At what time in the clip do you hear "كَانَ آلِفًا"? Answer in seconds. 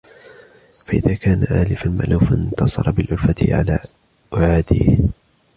1.15-1.89